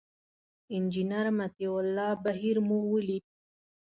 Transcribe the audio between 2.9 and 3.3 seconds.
ولید.